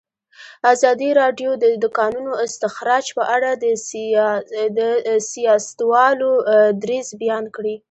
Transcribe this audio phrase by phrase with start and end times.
[0.73, 3.51] ازادي راډیو د د کانونو استخراج په اړه
[4.77, 4.79] د
[5.31, 6.31] سیاستوالو
[6.83, 7.75] دریځ بیان کړی.